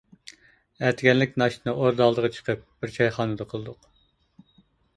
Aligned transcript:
ئەتىگەنلىك 0.87 1.35
ناشتىنى 1.41 1.75
ئوردا 1.83 2.07
ئالدىغا 2.07 2.33
چىقىپ، 2.39 2.65
بىر 2.85 2.97
چايخانىدا 2.99 3.51
قىلدۇق. 3.55 3.89